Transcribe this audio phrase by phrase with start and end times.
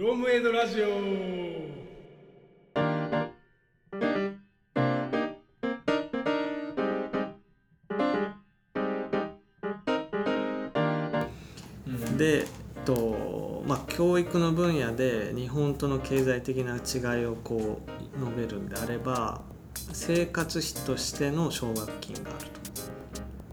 [0.00, 0.86] ロムエイドラジオ。
[12.16, 12.46] で、えっ
[12.86, 19.42] とまあ、教育の分野で日本との経済的な違いをこう述べるんであれば
[19.92, 22.60] 生活費としての奨学金があると。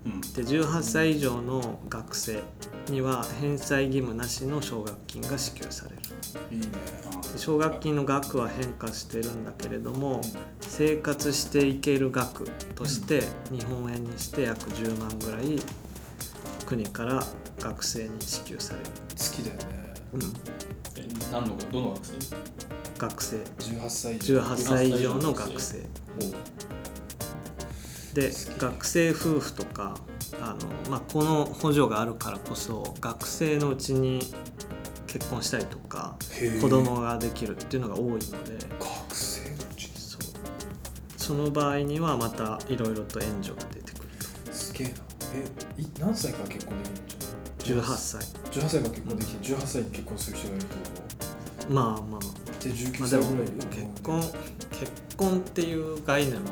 [0.06, 0.22] うん。
[0.22, 2.42] で18歳以上の学生
[2.88, 6.07] には返済義務なしの奨学金が支給される
[6.52, 6.68] いいね。
[7.34, 10.22] で奨学金の額は変化してるんだけれども
[10.62, 15.60] 生活していける額として日本円にして約10万ぐらい
[16.66, 17.24] 国から
[17.60, 19.88] 学生に支給される、好きだよね。
[20.98, 22.36] え何のどの学生？
[22.98, 23.38] 学生。
[23.38, 24.42] 18歳以上。
[24.42, 25.80] 18歳以上の学生。
[28.14, 29.96] で学生夫婦とか
[30.42, 34.22] あの、まあ、この補助があるからこそ学生のうちに
[35.08, 36.18] 結婚したりとか
[36.62, 38.20] 子供ができるっていうのが多いので。
[38.80, 39.92] 学生のうちに。
[39.98, 40.22] そう。
[41.18, 44.94] その場合にはまたいろいろと援助が出てくるすげえな。
[45.78, 46.90] えい何歳から結婚で
[47.64, 48.22] きるの18歳。
[48.52, 50.76] 18歳から結婚できて18歳に結婚する人がいるって
[51.66, 52.22] こまあまあ。
[52.22, 54.22] とで19まあでも歳ぐらい結婚
[54.72, 56.52] 結婚っていう概念も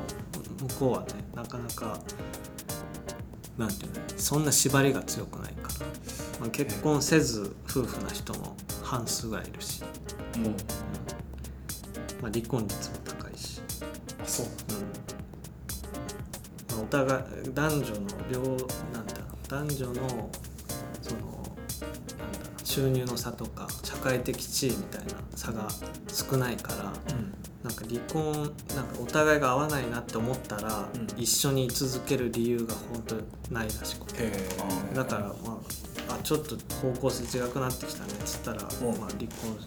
[0.62, 2.00] 向こうはねなかなか
[3.58, 6.15] なんていうのそんな縛りが強くないから、まあ、
[6.50, 9.84] 結婚せず夫婦な人も半数ぐらいいるし、
[10.36, 10.40] う。
[10.40, 10.44] ん。
[10.44, 10.50] ま
[12.30, 13.62] あ、離婚率も高いし、
[14.22, 14.46] あそう。
[14.46, 14.86] うん。
[16.76, 17.96] まあ、お互い男女の
[18.32, 18.42] 両
[18.94, 19.16] なんだ
[19.50, 20.30] 男女の
[21.02, 25.68] そのなんだ収入の差とか社会的地位みたいな差が
[26.08, 27.34] 少ないからうん。
[27.64, 28.32] なんか離婚
[28.76, 31.08] なんかお互いが合わないなって思ったら、うん。
[31.18, 34.32] 一緒に居続ける理由が本当にないらしくて。
[34.94, 35.58] だからまああ
[36.26, 38.62] ちょっと方向性違くなってきたねっつったら、ん。
[38.62, 39.58] まあ、離婚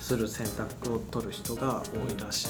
[0.00, 2.48] する選択を取る人が多いらしい。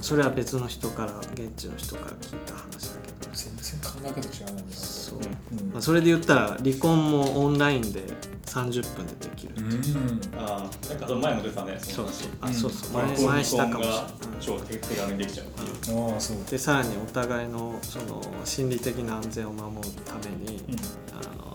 [0.00, 3.18] それは別の人から現地の人から聞いた話だけど。
[3.32, 5.70] 全然考え方違うなんだそう、うん。
[5.72, 8.04] まあ、それで言ったら離婚もオンラインで
[8.46, 9.60] 30分でできる、う。
[9.60, 10.20] ん。
[10.38, 12.50] ああなんかその前も出たねそうそうあう。
[12.50, 12.54] ん。
[12.54, 12.90] そうそう。
[12.92, 13.98] まあ前前したかもしれない。
[13.98, 14.08] が
[14.40, 16.12] 超手軽にできちゃうっていう。
[16.12, 16.36] ああそう。
[16.48, 20.76] でさらにお互いのその心理的な安全を守るために、うん。
[21.18, 21.47] あの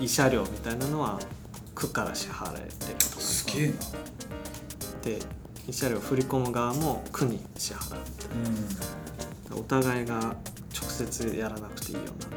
[0.00, 1.18] 慰謝料みたいなのは
[1.74, 3.20] 区から支払えてるとか。
[3.20, 3.74] すげえな。
[5.02, 5.18] で
[5.68, 7.98] 慰謝料振り込む側も区に支払う
[9.52, 10.36] うんお互いが
[10.74, 12.36] 直接やらなくていいようになってる。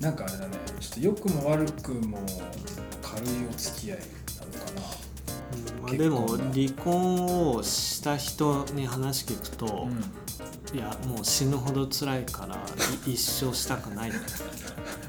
[0.00, 0.58] なんかあれだね。
[0.80, 2.18] ちょっと良くも悪くも
[3.00, 4.82] 軽いお付き合いなのかな。
[5.52, 9.88] うんまあ、でも離婚をした人に話聞くと、
[10.74, 12.56] いやもう死ぬほど辛いから
[13.06, 14.12] い一生したくない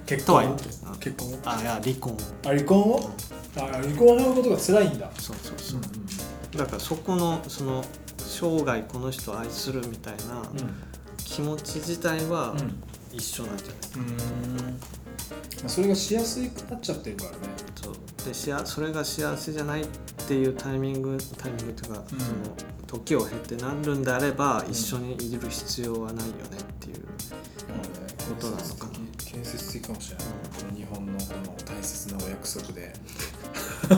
[0.06, 3.12] 結とは言ってるな結婚あいや離婚あ離婚を？
[3.56, 5.12] あ離婚のことが辛いんだ。
[5.20, 5.80] そうそうそう。
[6.56, 7.84] うだからそこのその
[8.18, 10.44] 生涯この人を愛するみたいな
[11.18, 12.56] 気持ち自体は
[13.12, 13.78] 一緒なんじゃない、
[15.64, 15.70] うん。
[15.70, 17.38] それがしやすくなっちゃってるからね。
[17.76, 17.94] そう。
[18.26, 19.88] でしあそれが幸せじゃないっ
[20.28, 22.20] ていうタイミングタイミングというか、うん。
[22.20, 22.34] その
[22.88, 29.03] 時を経てなるんであれば、一緒にいる必要はないよねっていう、ことなのかな
[29.34, 30.32] 建設的かもしれない、こ
[30.72, 32.94] の日本のこの大切なお約束で。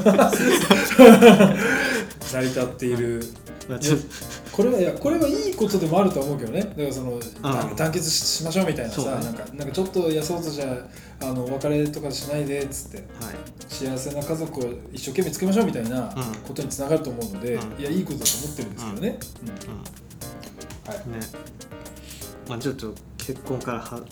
[2.31, 3.21] 成り立っている。
[3.67, 4.05] まあちょっと
[4.51, 6.61] これはいやこれはいいことでもあると思うけどね。
[6.61, 7.21] だからその、うん
[7.75, 9.07] 団結ししましょうみたいなさ、ね。
[9.07, 10.77] なんかなんかちょっとやそうとじゃ
[11.21, 12.97] あのお別れとかしないでっつって。
[12.97, 13.05] はい。
[13.67, 16.23] 幸せな家族を一生懸命作りましょうみたいなうん。
[16.47, 17.81] ことにつながると思うので、うん。
[17.81, 19.49] いやいいことだと思ってるんですけどね、うん。
[19.49, 19.51] う
[20.95, 21.09] はい。
[21.09, 21.27] んね。
[22.47, 24.05] まあちょっと結婚からはあの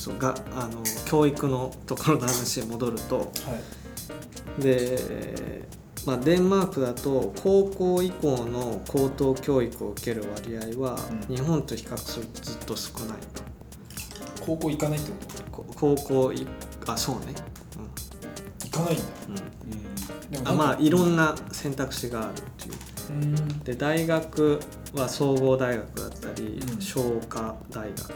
[0.00, 3.24] そうがあの教育のところの話へ戻るとは
[4.58, 4.62] い。
[4.62, 5.68] で、
[6.06, 11.36] まあ、デンマークだと高校以降の高等教育を受ける割合は、うん。
[11.36, 13.42] 日本と比較するとずっと少ないと。
[14.40, 15.10] 高校行かないって
[15.52, 16.46] ここ高校い
[16.86, 17.34] あそうね、
[17.70, 17.78] と
[18.64, 20.38] 行かないんだ、うん。
[20.38, 22.74] うん、あまあいろんなな選択肢があるっていう。
[23.10, 23.58] うん。
[23.64, 24.60] で大学
[24.94, 26.80] は総合大学だったり、うん。
[26.80, 28.12] 商科大学、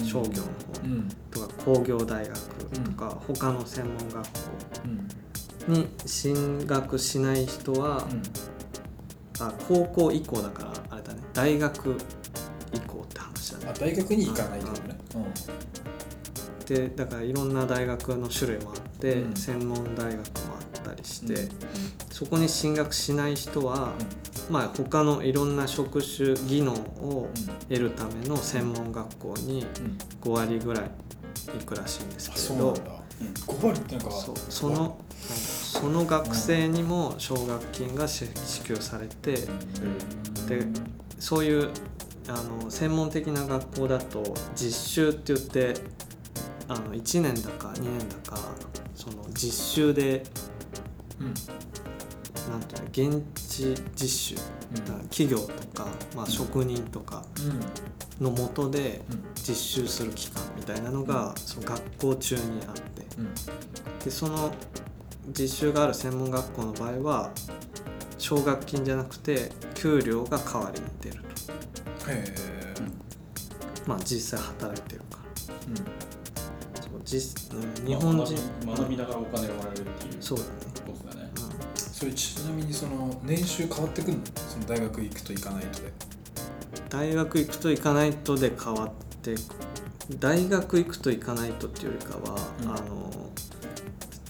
[0.00, 0.06] うん。
[0.06, 0.42] 商業の方、
[0.84, 4.22] うんとか工業大学とか、他の専門学校
[5.68, 5.74] うん。
[5.74, 8.06] に進学しない人は、
[9.40, 11.20] あ高校以降だからあれだね。
[11.32, 11.96] 大学
[12.72, 14.98] 以降って話だあね大学に行かないとね、
[16.66, 19.36] でだからいろんな大学の種類もあって、うん。
[19.36, 20.22] 専門大学も
[20.57, 20.57] あ
[20.98, 21.48] りして、うん。
[22.10, 23.92] そこに進学しない人は、
[24.50, 27.28] まあ他のいろんな職種技能を
[27.68, 29.84] 得るための専門学校にうん。
[29.84, 30.90] うん5割ぐらい
[31.58, 32.54] 行くらしいんですあけれど。
[32.54, 33.02] そうなんだ、
[33.46, 39.34] 5割ってなんかそのその学生にも奨学金が支支給されて
[40.48, 40.66] で
[41.18, 41.70] そういう
[42.28, 44.22] あの専門的な学校だと
[44.54, 45.74] 実習って言って
[46.68, 48.38] あの1年だか2年だか
[48.94, 50.24] その実習で
[51.20, 51.34] うん。
[52.50, 54.40] なんていうの現地実習だ
[54.82, 55.86] から企業とか、
[56.16, 57.24] まあ、職人とか
[58.20, 58.24] うん。
[58.24, 59.24] のもとでうん。
[59.34, 63.06] 実習する期間みたいなのがその学校中にあって。
[63.18, 63.34] うん。
[64.04, 64.52] でその
[65.38, 67.30] 実習がある専門学校の場合は
[68.16, 72.10] 奨学金じゃなくて給料が代わりに出ると。
[72.10, 72.34] へえ
[73.86, 75.54] まあ実際働いてるから。
[75.68, 75.76] うん。
[76.82, 78.34] そう実うん日まあ本人、
[78.66, 80.16] 学び学びながらお金をもらえるっていう。
[80.20, 80.50] そうだね、
[81.98, 84.24] それちなみにその年収変わってくるの？
[84.48, 85.88] その大学行くと行かないとで。
[85.88, 85.92] ん、
[86.88, 88.90] 大学行くと行かないとで変わっ
[89.20, 89.34] て
[90.20, 92.70] 大学行くと行かないとっていうよりかは、うん。
[92.70, 93.10] あの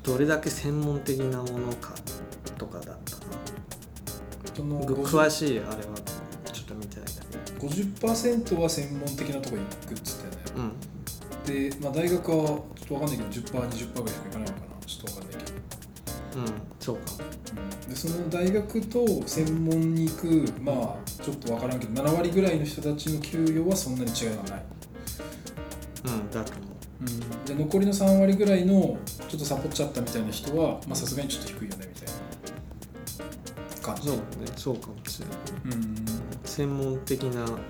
[0.03, 1.93] どれだけ専門的なものか
[2.57, 3.19] とかだった
[4.55, 5.73] そのなぐ詳しいあれは
[6.51, 7.67] ちょっと見てないんだけ。
[7.67, 11.71] 50%は専門的なとこ行くっつってねどうん。
[11.71, 14.87] で、まあ、大学はちょっと分かんないけど 10%20% ぐらいしか行かないのかな。
[14.87, 15.59] ちょっと分かんないけど、
[16.39, 17.13] うんそうか。
[17.13, 17.19] も
[17.87, 24.65] でその大学と専門に行くまあちょっと分からんけど7割ぐらいの人たちの給与はそんなに違いがない、
[26.07, 27.47] うんだと思う。
[27.47, 28.97] で残りの3割ぐらいの
[29.29, 32.15] ちょっとサボっちゃったみたいな人はまあさすがにちょっと低いよねみたい
[33.77, 33.83] な。
[33.83, 34.09] 感じ。
[34.09, 34.23] そうね。
[34.57, 35.37] そうかもしれない。
[35.77, 35.95] うん。
[36.45, 37.67] 専門的なあのなんだ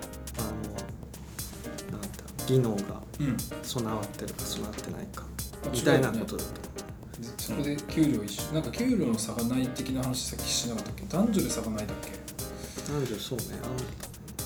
[2.47, 3.37] 技能がうん。
[3.63, 5.23] 備わってるか備わってないか
[5.61, 6.68] まあみたいなことだとで
[7.49, 11.03] そこで給料一緒なんか給料の差がない的な話さっきしなかったっけ？
[11.09, 12.11] 男女で差がないだっけ？
[12.91, 13.45] 男女そうね。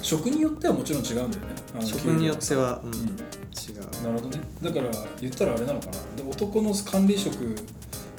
[0.02, 1.86] 職によってはもちろん違うんだよね。
[1.86, 4.04] 職によっては、うん給料の差違ううん。
[4.04, 4.44] なるほどね。
[4.62, 4.92] だから
[5.22, 5.92] 言ったらあれなのかな？
[5.92, 7.56] で男の管理職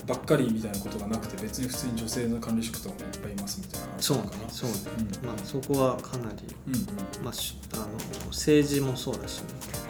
[0.06, 3.87] ばっかりみたいなことがなくて別に普通に女性の管理職とかもいっぱいいますみたいな。
[3.87, 4.76] 話そうかなそうね、
[5.22, 5.26] うん。
[5.26, 6.37] まあそこはかなり、
[6.69, 7.25] うんうん。
[7.25, 7.87] まあ、しあの
[8.28, 9.46] 政治もそうだし、ね、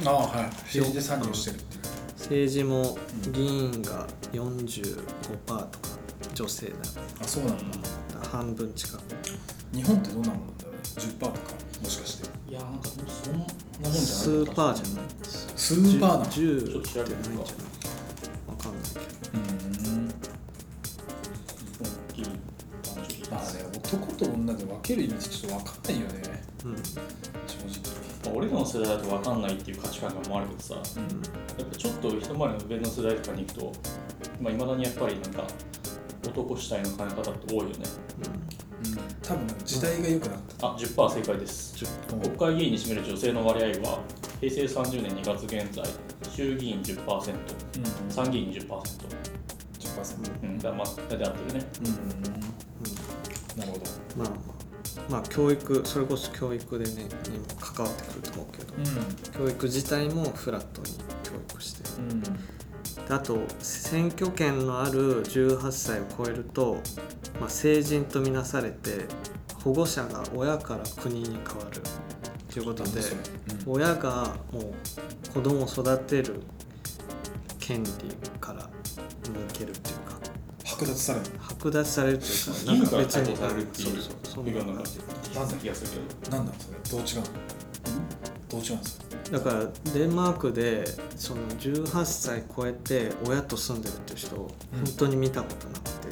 [0.06, 0.46] ああはい。
[0.46, 1.83] 政治で参入してるっていう
[2.24, 2.96] 政治も
[3.32, 5.68] 議員が45%とか
[6.34, 6.78] 女性だよ。
[7.20, 7.64] あそうなんだ
[8.32, 9.02] 半分近く。
[9.72, 10.72] 日本ってどんなもんだろう？
[10.72, 11.34] ね10%とか
[11.82, 12.28] もしかして。
[12.50, 17.64] いやなんかそんなもんじゃないスーパーじゃないスーパーなの10ちょっと調べってないんじゃない
[18.48, 18.82] わかんない。
[22.14, 22.34] けどうん
[23.30, 26.42] まあね男と女で分ける意味ってちょっと分かんないよね。
[26.64, 26.76] うん。
[26.76, 26.98] 正
[28.24, 31.04] まあ俺らの世代だと分かんないっていう価値観が思われるけどさ直
[31.58, 31.76] やっぱ
[32.10, 33.72] と一回りの上の世代とかに行くと
[34.40, 35.46] まあ、未だにやっぱりなんか
[36.26, 37.74] 男主体の考え方って多いよね。
[38.84, 40.66] うん、うん、多分時代が良くなった。
[40.68, 41.84] あ10%正解です。
[42.12, 44.00] うん国会議員に占める女性の割合は
[44.40, 45.84] 平成30年2月現在
[46.30, 51.66] 衆議院10%うん参議院20%、10%うん、だからまあ大体合ってるね。
[51.80, 53.84] うんなるほど。
[54.16, 56.92] まあまあまあ教育それこそ教育でね
[57.28, 58.74] にも関わってくると思うけど、
[59.38, 60.98] 教育自体もフラットに
[61.48, 61.88] 教育して。
[62.00, 62.20] るうん。
[62.20, 62.28] で
[63.10, 66.78] あと選挙権のある18歳を超えると、
[67.40, 69.06] まあ、成人とみなされて
[69.62, 71.80] 保護者が親から国に変わる
[72.52, 73.20] ということでそれ
[73.66, 76.42] 親がもう子供を育てる
[77.58, 77.90] 権利
[78.40, 78.68] から
[79.22, 80.14] 抜けるっていうか。
[80.64, 81.26] 剥奪される。
[81.38, 84.34] 剥奪されるっていうか義務から解放されるっていうそうそう。
[84.34, 84.98] そんな感じ。
[85.34, 86.36] なんだ気がするけど。
[86.36, 86.78] なんなんそれ。
[86.90, 87.63] どう違うの？
[88.48, 89.04] どう違うんですか？
[89.32, 90.84] だからデンマークで
[91.16, 94.84] その18歳超えて親と住んでるっていう人をうん。
[94.84, 96.08] 本当に見たことなくて、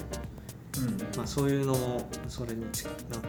[0.78, 1.16] うん。
[1.16, 3.28] まあ、そういうのもそれになんか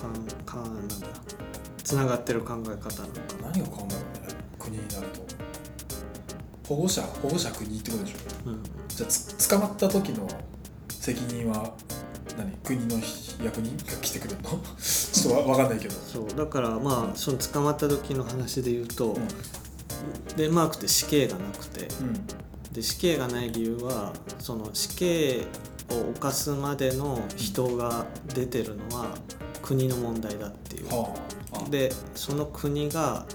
[0.00, 0.14] かん
[0.44, 0.96] かなんだ。
[1.84, 2.98] つながってる考え方なのか
[3.42, 3.84] な、何が変わる？
[3.86, 5.26] んだろうね国になると。
[6.68, 8.50] 保護者保護者国ってことでしょ？
[8.50, 10.28] うん、じゃあつ捕まった時の
[10.90, 11.74] 責任は
[12.36, 12.52] 何？
[12.64, 12.96] 国の
[13.42, 14.50] 役人が来てくれるの？
[15.22, 15.94] ちょっとわわかんないけど。
[15.94, 16.28] そう。
[16.36, 19.28] だからまあその捕まった時の話で言うと、うん。
[20.36, 21.88] デンマークって死刑がなくて。
[22.00, 22.26] うん。
[22.72, 25.46] で死刑がない理由はその死刑
[25.90, 29.14] を犯すまでの人が出てるのは
[29.62, 30.88] 国の問題だっていう。
[30.88, 31.14] は
[31.52, 33.26] あでその国が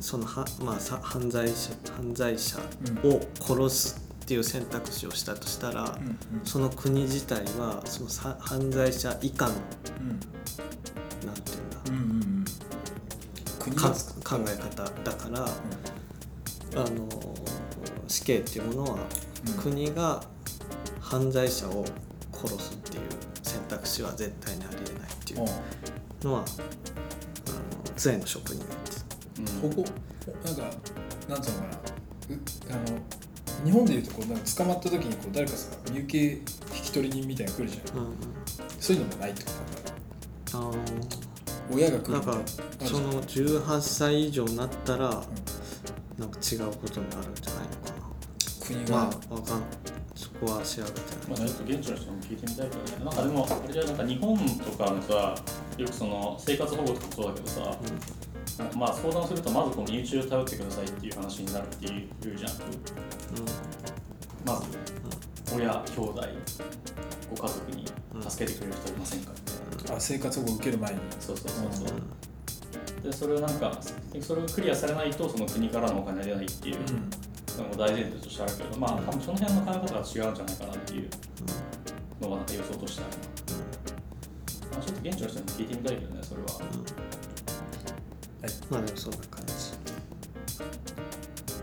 [0.00, 2.58] そのは、まあ、さ犯罪者犯罪者
[3.04, 3.12] うん。
[3.14, 6.18] を殺すっていう選択肢をしたとしたら、あうん。
[6.44, 9.54] その国自体はそのさ犯罪者以下の
[10.00, 10.08] うん。
[11.26, 12.44] なんていうんだ、うんうんうん。
[14.24, 17.06] 考え方だから、あの
[18.08, 18.98] 死刑っていうものは
[19.46, 19.62] うん。
[19.62, 20.24] 国が
[21.00, 21.84] 犯罪者を
[22.32, 23.02] 殺すっていう
[23.42, 26.28] 選択肢は絶対にありえないっていううん。
[26.30, 29.70] のはあの杖の職人が言ってたうん。
[29.70, 29.84] 保護
[30.46, 30.62] なんか
[31.28, 31.74] なんつうのかな。
[32.30, 32.40] う
[32.70, 32.98] あの
[33.64, 36.44] 日本でいうとこうなんか捕まった時にこう誰かさ身請け引
[36.84, 37.96] き取り人みたいなの来るじゃん。
[37.98, 38.14] うんうん。
[38.80, 39.50] そういうのもないってこ
[40.52, 40.58] と。
[40.58, 40.74] だからあ
[41.72, 42.36] 親が来るみたいー。
[42.36, 42.44] なんか
[42.86, 45.08] その18歳以上になったら、
[46.18, 47.94] なんか違うことになるんじゃないのか
[48.66, 49.62] 国が、なまあわかん
[50.14, 53.04] そこは調べてまあ、ちょっと現地の人にも聞いてみたいけどね。
[53.04, 55.34] なんかでもあれじゃなんか日本とかのさ
[55.78, 57.72] よくその生活保護とかもそうだけどさなん。
[57.72, 57.78] か
[58.76, 61.88] まあ相談するとまずこの身内を頼ってくださいっていう話になるってい
[62.34, 62.52] うじゃん。
[64.46, 64.66] まず
[65.54, 66.22] 親兄弟
[67.30, 67.86] ご家族に
[68.20, 69.32] 助けてくれる人いませんか？
[69.32, 69.96] みたいな。
[69.96, 71.00] あ生活保護受ける前に。
[71.20, 71.98] そうそうそうそう。
[73.02, 73.78] でそれをなんか
[74.20, 76.76] それをクリアされないとその国からのお金は出ないっていう
[77.58, 81.10] のも大前提としてあるけどまあ多分その辺の考え方が違うんじゃないかなっていう
[82.22, 83.12] のはなんか予想としてある
[84.70, 86.48] な、まあ、ちょっと現地の人に聞いてみたいけどねそれは
[88.70, 89.52] まあでもそんな感じ。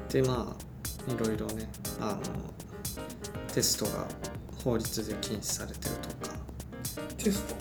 [0.09, 1.69] でまあいろいろね
[1.99, 2.21] あの
[3.53, 4.07] テストが
[4.63, 6.35] 法律で禁止されてるとか、
[7.17, 7.55] テスト？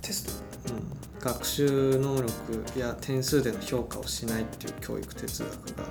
[0.00, 0.72] テスト？
[0.72, 0.82] うん、
[1.20, 5.84] 学習能力や点数での評価をしないっていう教育哲学が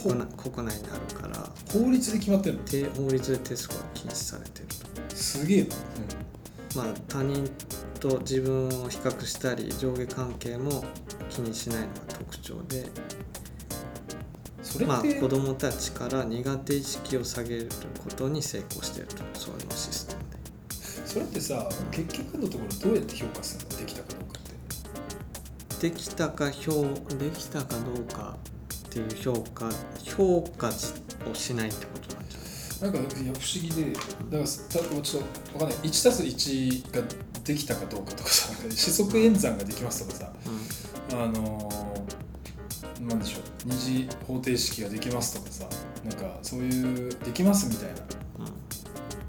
[0.00, 1.36] 国内国内にあるから。
[1.72, 2.64] 法律で決まってるの？
[2.64, 4.66] て法律でテストが禁止されてる
[5.08, 5.16] と。
[5.16, 5.68] すげえな。
[6.74, 7.46] まあ、他人
[8.08, 10.84] と自分を比較したり上下関係も
[11.28, 12.86] 気にしないのが特徴で、
[14.86, 17.68] まあ、子どもたちから苦手意識を下げる
[18.02, 20.36] ことに成功しているとそういうシステムで。
[21.06, 24.42] それってさ結局のところどうやって評価するのできたかどうかっ
[25.78, 25.88] て？
[25.90, 26.82] できたか評
[27.18, 28.36] できたかどうか
[28.88, 29.70] っていう評価
[30.04, 32.40] 評価をしないってことなんじゃ
[32.84, 32.92] ない？
[32.92, 34.46] なんかいや不思議でだからた
[35.02, 35.22] ちょっ
[35.52, 35.78] とわかんない。
[35.88, 37.02] 1たす1が
[37.46, 40.32] できたかどうかとかさ四則演算ができますとかさ
[41.12, 45.64] あのー、なんでしょう二次方程式ができますとかさ
[46.04, 47.94] なんかそういうできますみたいな、
[48.40, 48.50] うんま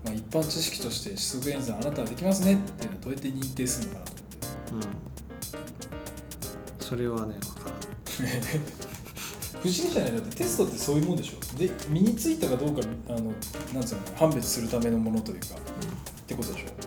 [0.08, 4.14] あ、一般知識として四則演算あなたはできますねっていうのはどうやって認定するのかなと。
[4.14, 4.38] 思って
[4.72, 4.86] うん、うん、
[6.80, 7.80] それはね分からん。
[9.62, 10.12] 不思議じゃない？
[10.14, 11.58] だってテストってそういうもんでしょ。
[11.58, 13.34] で身についたかどうかあの
[13.74, 15.50] なんつうの判別するためのものというかっ
[16.26, 16.66] てことでしょ。
[16.66, 16.87] うんうん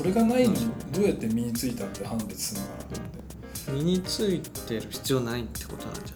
[0.00, 3.72] それがないのにどうやって身についたって判別するのかなと思って。
[3.72, 6.14] 身についてる必要ないってことなんじゃない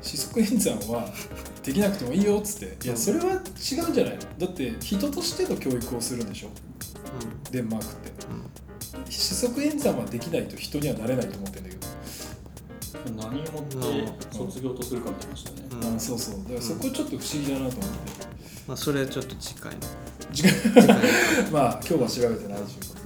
[0.00, 1.12] 四則演算は
[1.64, 2.86] できなくてもいいよっつって。
[2.86, 4.20] いやそれは違うんじゃないの。
[4.38, 6.50] だって人としての教育をするんでしょ。
[7.50, 8.26] デンマークって。
[8.28, 8.36] うん。
[8.36, 8.46] うん
[9.10, 11.70] 四則演算はできないと人にはなれないと思ってるんだ
[13.04, 15.96] けど、何をもって卒業とするかみたいな話だね、うん。
[15.96, 16.38] あそうそう。
[16.44, 18.26] だからそこちょっと不思議だなと思って、
[18.68, 19.80] まあそれちょっと次回の。
[20.32, 20.86] 次回。
[20.86, 20.94] の
[21.52, 23.05] まあ今日は調べてないということ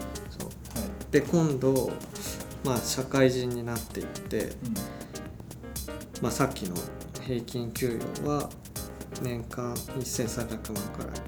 [1.11, 1.91] で、今度
[2.65, 4.53] まあ社会人になっていって、
[6.23, 6.75] まあ、さっきの
[7.23, 8.51] 平均給与は
[9.23, 11.21] 年間1300万くらい、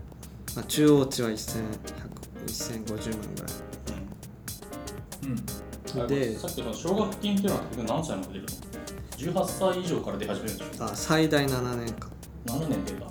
[0.54, 3.52] まあ、中央値は1100 1050万ぐらい。
[5.22, 5.30] うん。
[5.30, 6.04] うん。
[6.04, 8.42] あでさっきの奨学金っていうのは結局何歳まで出る
[9.32, 12.10] の ?18 歳以上から出始めるんでしょあ最大7年間、
[12.46, 13.06] 7年出た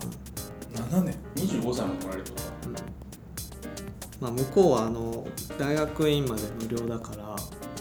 [0.97, 1.15] 7年。
[1.35, 3.00] 25歳までもらえるってことだうん
[4.21, 7.35] まあ、向こうはあの大学院まで無料だから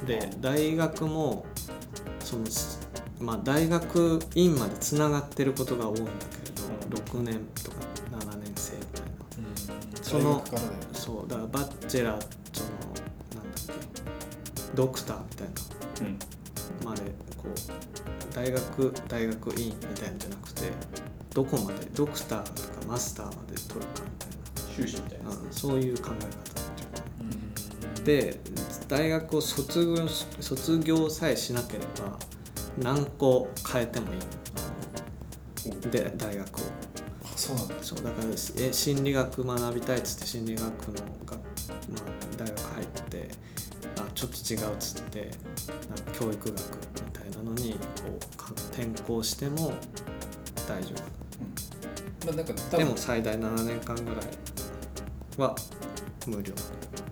[0.07, 1.45] で大学も
[2.21, 2.45] その、
[3.21, 7.77] まあ、大学院までつながってることが多いんだけれど6年とか
[8.11, 9.11] 7年生みたいな。
[10.03, 10.43] その
[10.93, 12.71] そうだからバッチェラーその
[13.37, 13.73] なんだっけ
[14.75, 15.49] ドクターみたい
[16.01, 16.19] うん。
[16.85, 17.03] なまで
[17.37, 20.63] こう大学大学院みたいなんじゃなくて
[21.35, 24.30] どこまでドクターとかマスターまで取るかみたい
[24.77, 26.89] 修士みたいなそういう考え方っていう。
[26.89, 27.05] か
[27.97, 28.05] うん。
[28.05, 28.41] で
[28.89, 32.19] 大学を卒業し卒業さえしなければ
[32.79, 35.91] 何個変えてもいい。
[35.91, 36.63] で大学を。
[37.25, 37.75] あそうなんだ。
[37.83, 40.67] そうだからえ心理学学びたいっつって心理学の
[41.27, 43.29] が、まあ、大学入って
[43.99, 45.31] あちょっと違うっつって
[45.89, 46.61] なんか教育学
[47.07, 47.79] みたいなのにこ
[48.19, 49.73] うか転校しても
[50.67, 50.95] 大丈
[52.27, 54.25] まあなんか夫多分でも最大7年間ぐらい
[55.39, 55.55] は
[56.27, 56.53] 無料。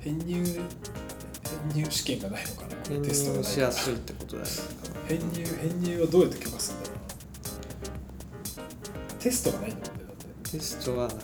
[0.01, 0.63] 編入編
[1.75, 2.69] 入試験がないのかな？
[2.89, 4.53] 編テストが入しやすいってことだよね。
[5.09, 6.99] 編入編入はどうやって許可するんだろう。
[6.99, 7.03] な
[9.19, 10.51] テストがないんだもんねだって。
[10.51, 11.17] テストはない。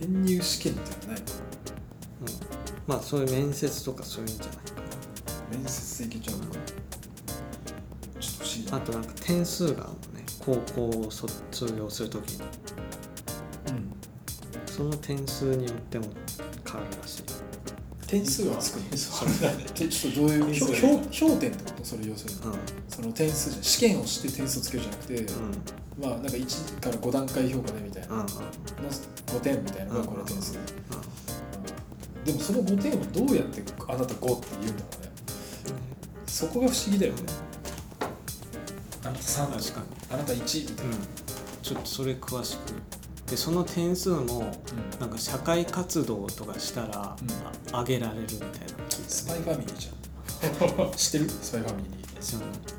[0.00, 1.28] 編入試験ってのはないの
[2.22, 2.26] うん。
[2.86, 4.60] まあそういう面接とかそういうんじゃないか
[5.52, 6.58] 面接でいけちゃうのか。
[8.20, 10.19] ちょっと不思議あとなんか点数があるのね
[10.50, 12.42] 高校を卒業するときに
[13.68, 13.92] うん。
[14.66, 16.06] その点数によっても
[16.64, 17.22] 変わるらしい。
[18.08, 21.84] 点数はつくのそえちょっとどういう点数が評評点ってこと？
[21.84, 22.40] それ要するに。
[22.40, 22.58] うん。
[22.88, 25.26] その点数試験をして点数をつけるじゃなくて、うん。
[26.02, 28.20] まあなんか1から5段階評価でみたいな、うん。
[28.20, 28.30] うんの
[29.26, 29.92] 5点みたいな。
[29.92, 30.58] のがこれ点数、う
[32.24, 35.10] でもその5点をどうやってあなた5って言うんだろうね。
[36.26, 37.22] そこが不思議だよね
[39.04, 39.86] あなた3ん確かに。
[40.10, 40.98] あなた1みたいな、うん。
[41.62, 42.60] ちょっとそれ詳しく。
[43.30, 44.52] でその点数も
[44.98, 47.76] なんか社会活動とかしたら、うん。
[47.76, 48.50] あ上げられるみたいなの
[48.88, 50.90] 聞いてスパイファミリーじゃん。
[50.96, 51.30] 知ってる？
[51.42, 52.00] スパイファミリー。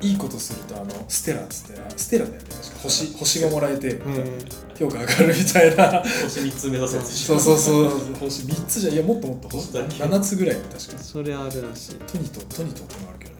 [0.06, 0.10] い。
[0.10, 2.78] いいことするとあのステラっつってあステラだよね確か。
[2.82, 4.38] 星星がもらえてうん。
[4.78, 6.00] 評価上がるみたいな。
[6.00, 7.88] 星3つ目指すやつそうそうそう。
[8.20, 11.94] 星3つじゃいやもっともっと星だけ7つぐらい確かそれあるらしい。
[11.96, 13.36] トニトトニトってのがあるけどね。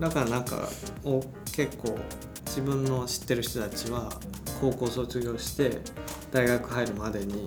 [0.00, 0.68] だからなんか
[1.04, 1.22] お
[1.58, 1.98] 結構
[2.46, 4.08] 自分の知ってる人たちは
[4.60, 5.78] 高校卒業して
[6.30, 7.44] 大学入るまでに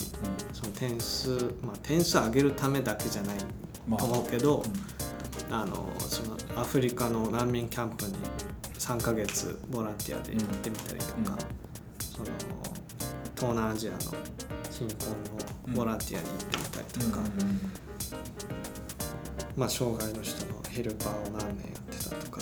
[0.52, 1.30] その点数
[1.62, 3.38] まあ点数上げるためだけじゃない
[3.88, 4.66] まあと思うけど、
[5.50, 5.56] うん。
[5.56, 8.16] あのそのアフリカの難民キャンプに
[8.74, 11.26] 3ヶ月ボランティアで行ってみたりとか、うん。
[12.04, 12.26] その
[13.38, 17.22] 東南アジアの貧困のボランティアに行ってみたりとか、
[19.56, 22.42] まあ、障害の人のヘルパーを何年やってたとか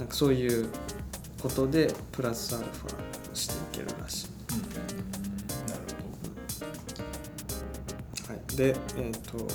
[0.00, 0.66] なんかそういう
[1.42, 4.28] ことでプラスアルファしていけるらしい。
[5.68, 5.80] なる
[8.28, 9.46] はい、でえっ、と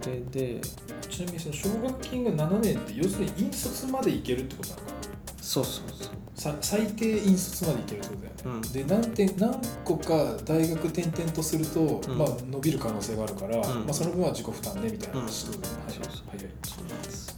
[0.00, 0.68] それでほ
[1.02, 4.98] どちなみにその奨学金が7年って要するに引率までいけるってことなのかな？
[5.42, 6.14] そうそうそう。
[6.36, 8.60] さ最低引率までいけるってことだよね、うん。
[8.72, 12.16] で何点何個か大学転々とすると、ん。
[12.16, 13.60] まあ、伸びる可能性があるから、ん。
[13.84, 16.86] まあ、その分は自己負担ねみたいな話ってことね、そうそうはいはいはいそう。
[16.86, 17.33] なんです